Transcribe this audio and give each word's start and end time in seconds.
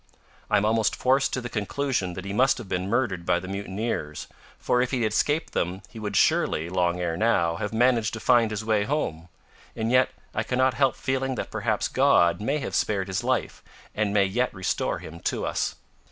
I 0.49 0.57
am 0.57 0.65
almost 0.65 0.95
forced 0.95 1.31
to 1.33 1.41
the 1.41 1.47
conclusion 1.47 2.13
that 2.13 2.25
he 2.25 2.33
must 2.33 2.57
have 2.57 2.67
been 2.67 2.89
murdered 2.89 3.23
by 3.23 3.39
the 3.39 3.47
mutineers, 3.47 4.25
for 4.57 4.81
if 4.81 4.89
he 4.89 5.03
had 5.03 5.11
escaped 5.11 5.53
them, 5.53 5.83
he 5.89 5.99
would 5.99 6.15
surely, 6.15 6.69
long 6.69 6.99
ere 6.99 7.15
now, 7.15 7.57
have 7.57 7.71
managed 7.71 8.13
to 8.15 8.19
find 8.19 8.49
his 8.49 8.65
way 8.65 8.83
home. 8.85 9.29
And 9.75 9.91
yet 9.91 10.09
I 10.33 10.41
cannot 10.41 10.73
help 10.73 10.95
feeling 10.95 11.35
that 11.35 11.51
perhaps 11.51 11.87
God 11.87 12.41
may 12.41 12.57
have 12.57 12.73
spared 12.73 13.09
his 13.09 13.23
life, 13.23 13.61
and 13.93 14.11
may 14.11 14.25
yet 14.25 14.51
restore 14.55 14.97
him 14.97 15.19
to 15.19 15.45
us." 15.45 15.75